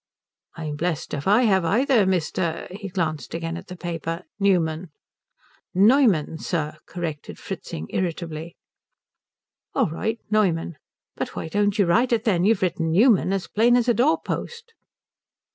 "I'm 0.55 0.77
blessed 0.77 1.13
if 1.13 1.27
I 1.27 1.43
have 1.43 1.63
either, 1.63 2.07
Mr." 2.07 2.71
he 2.71 2.87
glanced 2.89 3.35
again 3.35 3.55
at 3.55 3.67
the 3.67 3.75
paper 3.75 4.23
"Newman." 4.39 4.89
"Neumann, 5.75 6.39
sir," 6.39 6.79
corrected 6.87 7.37
Fritzing 7.37 7.85
irritably. 7.91 8.55
"All 9.75 9.91
right 9.91 10.19
Noyman. 10.31 10.77
But 11.15 11.35
why 11.35 11.49
don't 11.49 11.77
you 11.77 11.85
write 11.85 12.11
it 12.11 12.23
then? 12.23 12.45
You've 12.45 12.63
written 12.63 12.89
Newman 12.89 13.31
as 13.31 13.45
plain 13.45 13.77
as 13.77 13.87
a 13.87 13.93
doorpost." 13.93 14.73